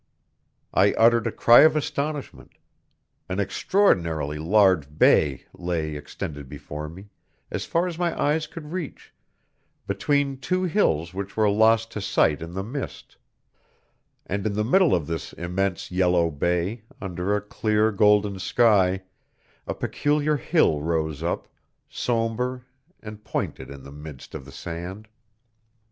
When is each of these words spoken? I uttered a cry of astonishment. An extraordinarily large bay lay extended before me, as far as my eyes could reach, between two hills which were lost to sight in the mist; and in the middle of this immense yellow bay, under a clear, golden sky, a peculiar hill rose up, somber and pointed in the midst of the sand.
I 0.73 0.93
uttered 0.93 1.27
a 1.27 1.31
cry 1.31 1.59
of 1.59 1.75
astonishment. 1.75 2.53
An 3.29 3.39
extraordinarily 3.39 4.39
large 4.39 4.97
bay 4.97 5.45
lay 5.53 5.95
extended 5.95 6.49
before 6.49 6.89
me, 6.89 7.09
as 7.51 7.65
far 7.65 7.85
as 7.85 7.99
my 7.99 8.19
eyes 8.19 8.47
could 8.47 8.71
reach, 8.71 9.13
between 9.85 10.37
two 10.39 10.63
hills 10.63 11.13
which 11.13 11.37
were 11.37 11.51
lost 11.51 11.91
to 11.91 12.01
sight 12.01 12.41
in 12.41 12.55
the 12.55 12.63
mist; 12.63 13.15
and 14.25 14.47
in 14.47 14.53
the 14.53 14.65
middle 14.65 14.95
of 14.95 15.05
this 15.05 15.33
immense 15.33 15.91
yellow 15.91 16.31
bay, 16.31 16.81
under 16.99 17.35
a 17.35 17.39
clear, 17.41 17.91
golden 17.91 18.39
sky, 18.39 19.03
a 19.67 19.75
peculiar 19.75 20.35
hill 20.37 20.81
rose 20.81 21.21
up, 21.21 21.47
somber 21.87 22.65
and 23.03 23.23
pointed 23.23 23.69
in 23.69 23.83
the 23.83 23.91
midst 23.91 24.33
of 24.33 24.45
the 24.45 24.51
sand. 24.51 25.07